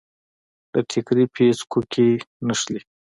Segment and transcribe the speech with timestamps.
[0.73, 2.07] د ټیکري پیڅکو کې
[2.47, 2.81] نښلي